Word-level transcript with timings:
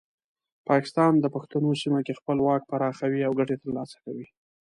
پاکستان 0.69 1.13
د 1.19 1.25
پښتنو 1.35 1.71
سیمه 1.81 1.99
کې 2.05 2.17
خپل 2.19 2.37
واک 2.45 2.61
پراخوي 2.71 3.21
او 3.27 3.31
ګټې 3.39 3.55
ترلاسه 3.63 3.97
کوي. 4.05 4.25